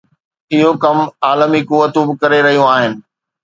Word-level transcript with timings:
اهو 0.53 0.69
ڪم 0.83 0.97
عالمي 1.27 1.61
قوتون 1.69 2.03
به 2.07 2.13
ڪري 2.21 2.39
رهيون 2.45 2.67
آهن. 2.75 2.93